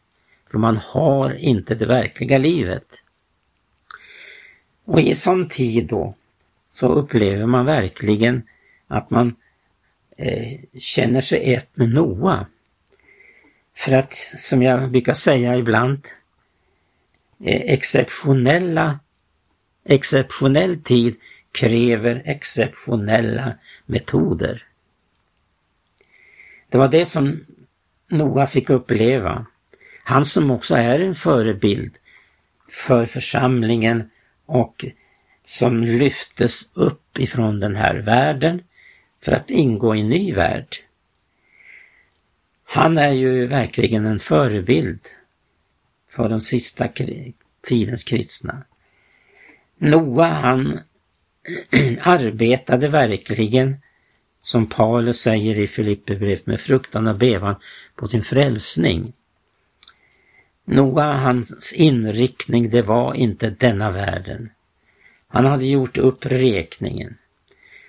För 0.50 0.58
man 0.58 0.76
har 0.76 1.34
inte 1.34 1.74
det 1.74 1.86
verkliga 1.86 2.38
livet. 2.38 3.02
Och 4.84 5.00
i 5.00 5.14
sån 5.14 5.48
tid 5.48 5.86
då 5.86 6.14
så 6.70 6.88
upplever 6.88 7.46
man 7.46 7.66
verkligen 7.66 8.42
att 8.86 9.10
man 9.10 9.36
eh, 10.16 10.60
känner 10.78 11.20
sig 11.20 11.54
ett 11.54 11.76
med 11.76 11.88
Noa. 11.88 12.46
För 13.76 13.92
att, 13.92 14.12
som 14.38 14.62
jag 14.62 14.90
brukar 14.90 15.14
säga 15.14 15.56
ibland, 15.56 16.06
eh, 17.44 17.72
exceptionella, 17.72 18.98
exceptionell 19.84 20.82
tid 20.82 21.16
kräver 21.52 22.22
exceptionella 22.24 23.54
metoder. 23.86 24.69
Det 26.70 26.78
var 26.78 26.88
det 26.88 27.04
som 27.04 27.44
Noa 28.08 28.46
fick 28.46 28.70
uppleva. 28.70 29.46
Han 30.04 30.24
som 30.24 30.50
också 30.50 30.74
är 30.74 31.00
en 31.00 31.14
förebild 31.14 31.96
för 32.68 33.04
församlingen 33.04 34.10
och 34.46 34.84
som 35.42 35.84
lyftes 35.84 36.70
upp 36.74 37.18
ifrån 37.18 37.60
den 37.60 37.76
här 37.76 37.94
världen 37.94 38.62
för 39.24 39.32
att 39.32 39.50
ingå 39.50 39.96
i 39.96 40.00
en 40.00 40.08
ny 40.08 40.34
värld. 40.34 40.76
Han 42.64 42.98
är 42.98 43.12
ju 43.12 43.46
verkligen 43.46 44.06
en 44.06 44.18
förebild 44.18 45.00
för 46.08 46.28
de 46.28 46.40
sista 46.40 46.88
tidens 47.68 48.04
kristna. 48.04 48.62
Noa 49.78 50.26
han 50.26 50.80
arbetade 52.00 52.88
verkligen, 52.88 53.76
som 54.42 54.66
Paulus 54.66 55.20
säger 55.20 55.58
i 55.58 55.66
Filipperbrevet, 55.66 56.46
med 56.46 56.60
fruktan 56.60 57.06
och 57.06 57.18
bevan 57.18 57.54
på 57.94 58.06
sin 58.06 58.22
frälsning. 58.22 59.12
Noa, 60.64 61.16
hans 61.16 61.72
inriktning, 61.72 62.70
det 62.70 62.82
var 62.82 63.14
inte 63.14 63.50
denna 63.50 63.90
världen. 63.90 64.50
Han 65.28 65.44
hade 65.44 65.66
gjort 65.66 65.98
upp 65.98 66.26
räkningen. 66.26 67.16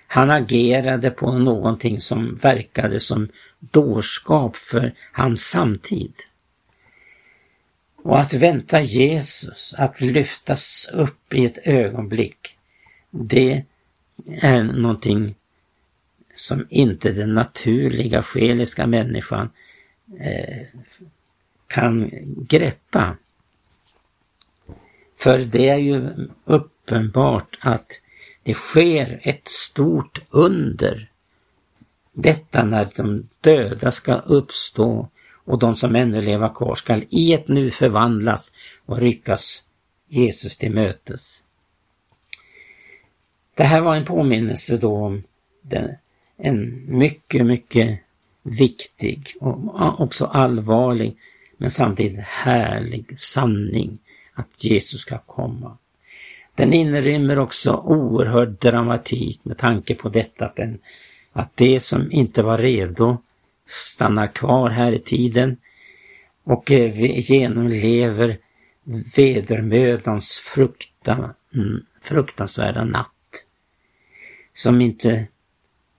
Han 0.08 0.32
agerade 0.32 1.12
på 1.12 1.32
någonting 1.32 2.00
som 2.00 2.36
verkade 2.36 3.00
som 3.00 3.30
dårskap 3.60 4.58
för 4.58 4.94
hans 5.12 5.42
samtid. 5.42 6.14
Och 8.04 8.20
att 8.20 8.34
vänta 8.34 8.82
Jesus 8.82 9.76
att 9.78 10.02
lyftas 10.02 10.90
upp 10.94 11.34
i 11.34 11.46
ett 11.46 11.58
ögonblick, 11.64 12.58
det 13.10 13.64
är 14.42 14.64
någonting 14.64 15.36
som 16.42 16.68
inte 16.70 17.12
den 17.12 17.34
naturliga 17.34 18.24
själiska 18.24 18.88
människan 18.88 19.50
eh, 20.20 20.68
kan 21.68 22.10
greppa. 22.48 23.18
För 25.20 25.40
det 25.40 25.70
är 25.70 25.78
ju 25.78 26.10
uppenbart 26.46 27.58
att 27.62 28.02
det 28.44 28.54
sker 28.54 29.20
ett 29.24 29.48
stort 29.48 30.22
under. 30.30 31.10
Detta 32.14 32.64
när 32.64 32.90
de 32.96 33.30
döda 33.42 33.92
ska 33.92 34.16
uppstå 34.16 35.10
och 35.46 35.60
de 35.60 35.76
som 35.76 35.96
ännu 35.96 36.22
lever 36.22 36.50
kvar 36.50 36.76
skall 36.76 37.04
i 37.10 37.34
ett 37.34 37.48
nu 37.48 37.72
förvandlas 37.72 38.54
och 38.86 38.98
ryckas 38.98 39.64
Jesus 40.08 40.58
till 40.58 40.74
mötes. 40.74 41.44
Det 43.56 43.64
här 43.64 43.82
var 43.82 43.96
en 43.96 44.06
påminnelse 44.06 44.78
då 44.78 44.96
om 44.96 45.24
den, 45.62 45.96
en 46.42 46.84
mycket, 46.98 47.46
mycket 47.46 48.00
viktig 48.44 49.36
och 49.40 50.02
också 50.02 50.26
allvarlig 50.26 51.18
men 51.58 51.70
samtidigt 51.70 52.20
härlig 52.20 53.18
sanning 53.20 54.00
att 54.34 54.64
Jesus 54.64 55.02
ska 55.02 55.18
komma. 55.18 55.78
Den 56.56 56.74
inrymmer 56.74 57.40
också 57.40 57.74
oerhörd 57.74 58.50
dramatik 58.50 59.40
med 59.44 59.58
tanke 59.58 59.96
på 59.96 60.10
detta 60.10 60.46
att, 60.46 60.56
den, 60.56 60.80
att 61.34 61.58
det 61.58 61.80
som 61.80 62.12
inte 62.12 62.44
var 62.44 62.58
redo 62.58 63.18
stannar 63.66 64.28
kvar 64.28 64.70
här 64.70 64.92
i 64.92 65.00
tiden 65.00 65.58
och 66.44 66.72
eh, 66.72 67.20
genomlever 67.32 68.38
vedermödans 69.16 70.38
fruktan, 70.38 71.34
mm, 71.54 71.86
fruktansvärda 72.02 72.84
natt. 72.84 73.46
Som 74.54 74.82
inte 74.82 75.28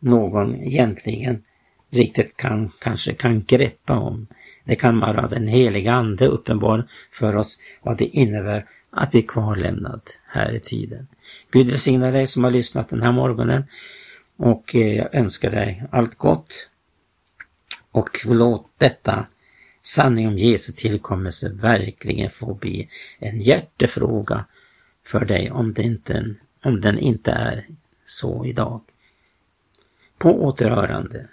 någon 0.03 0.63
egentligen 0.63 1.43
riktigt 1.91 2.37
kan, 2.37 2.71
kanske 2.81 3.15
kan 3.15 3.45
greppa 3.45 3.99
om. 3.99 4.27
Det 4.65 4.77
kan 4.77 5.01
bara 5.01 5.29
den 5.29 5.47
heliga 5.47 5.93
Ande 5.93 6.27
uppenbar 6.27 6.89
för 7.13 7.37
oss 7.37 7.59
vad 7.83 7.99
det 7.99 8.05
innebär 8.05 8.67
att 8.91 9.11
bli 9.11 9.23
kvarlämnad 9.23 10.01
här 10.27 10.55
i 10.55 10.61
tiden. 10.61 11.09
Gud 11.51 11.67
välsigna 11.67 12.11
dig 12.11 12.27
som 12.27 12.45
har 12.45 12.51
lyssnat 12.51 12.89
den 12.89 13.03
här 13.03 13.13
morgonen 13.13 13.65
och 14.37 14.75
eh, 14.75 14.95
jag 14.97 15.15
önskar 15.15 15.51
dig 15.51 15.85
allt 15.91 16.15
gott. 16.15 16.69
Och 17.93 18.19
låt 18.25 18.71
detta 18.79 19.27
sanning 19.83 20.29
om 20.29 20.37
Jesu 20.37 20.73
tillkommelse 20.73 21.49
verkligen 21.49 22.31
få 22.31 22.55
bli 22.55 22.89
en 23.19 23.41
hjärtefråga 23.41 24.45
för 25.07 25.25
dig 25.25 25.51
om, 25.51 25.73
det 25.73 25.83
inte, 25.83 26.35
om 26.63 26.81
den 26.81 26.99
inte 26.99 27.31
är 27.31 27.67
så 28.05 28.47
idag. 28.47 28.81
På 30.23 30.45
återhörande. 30.45 31.29